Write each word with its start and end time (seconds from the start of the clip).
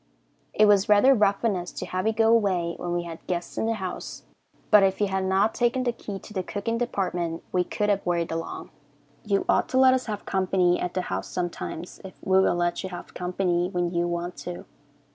It 0.55 0.65
was 0.65 0.89
rather 0.89 1.13
rough 1.13 1.45
on 1.45 1.55
us 1.55 1.71
to 1.73 1.85
have 1.85 2.07
you 2.07 2.13
go 2.13 2.29
away 2.33 2.73
when 2.79 2.91
we 2.91 3.03
had 3.03 3.23
guests 3.27 3.55
in 3.55 3.67
the 3.67 3.75
house, 3.75 4.23
but 4.71 4.81
if 4.81 4.99
you 4.99 5.05
had 5.05 5.23
not 5.25 5.53
taken 5.53 5.83
the 5.83 5.91
key 5.91 6.17
to 6.17 6.33
the 6.33 6.41
cooking 6.41 6.79
department 6.79 7.43
we 7.51 7.63
could 7.63 7.87
have 7.89 8.03
worried 8.03 8.31
along. 8.31 8.71
You 9.23 9.45
ought 9.47 9.69
to 9.69 9.77
let 9.77 9.93
us 9.93 10.07
have 10.07 10.25
company 10.25 10.79
at 10.79 10.95
the 10.95 11.01
house 11.03 11.27
sometimes 11.27 12.01
if 12.03 12.15
we 12.23 12.39
will 12.41 12.55
let 12.55 12.81
you 12.81 12.89
have 12.89 13.13
company 13.13 13.69
when 13.69 13.93
you 13.93 14.07
want 14.07 14.37
to. 14.37 14.65